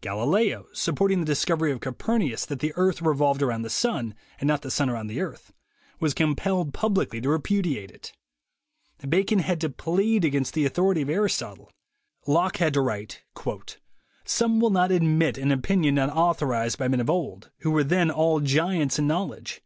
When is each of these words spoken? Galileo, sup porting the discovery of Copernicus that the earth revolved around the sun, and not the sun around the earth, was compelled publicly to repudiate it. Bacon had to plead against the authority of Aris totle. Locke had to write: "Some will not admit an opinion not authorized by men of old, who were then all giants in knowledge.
Galileo, 0.00 0.64
sup 0.72 0.96
porting 0.96 1.18
the 1.20 1.26
discovery 1.26 1.70
of 1.70 1.78
Copernicus 1.78 2.46
that 2.46 2.60
the 2.60 2.72
earth 2.74 3.02
revolved 3.02 3.42
around 3.42 3.60
the 3.60 3.68
sun, 3.68 4.14
and 4.40 4.48
not 4.48 4.62
the 4.62 4.70
sun 4.70 4.88
around 4.88 5.08
the 5.08 5.20
earth, 5.20 5.52
was 6.00 6.14
compelled 6.14 6.72
publicly 6.72 7.20
to 7.20 7.28
repudiate 7.28 7.90
it. 7.90 8.14
Bacon 9.06 9.40
had 9.40 9.60
to 9.60 9.68
plead 9.68 10.24
against 10.24 10.54
the 10.54 10.64
authority 10.64 11.02
of 11.02 11.10
Aris 11.10 11.36
totle. 11.38 11.68
Locke 12.26 12.56
had 12.56 12.72
to 12.72 12.80
write: 12.80 13.24
"Some 14.24 14.58
will 14.58 14.70
not 14.70 14.90
admit 14.90 15.36
an 15.36 15.52
opinion 15.52 15.96
not 15.96 16.08
authorized 16.16 16.78
by 16.78 16.88
men 16.88 17.00
of 17.00 17.10
old, 17.10 17.50
who 17.58 17.70
were 17.70 17.84
then 17.84 18.10
all 18.10 18.40
giants 18.40 18.98
in 18.98 19.06
knowledge. 19.06 19.60